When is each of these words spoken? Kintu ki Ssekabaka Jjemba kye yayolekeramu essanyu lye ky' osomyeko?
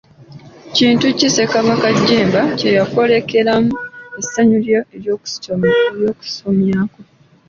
Kintu 0.75 1.05
ki 1.17 1.27
Ssekabaka 1.29 1.87
Jjemba 1.97 2.41
kye 2.57 2.69
yayolekeramu 2.77 3.71
essanyu 4.19 4.57
lye 4.65 4.79
ky' 4.89 5.11
osomyeko? 6.23 6.99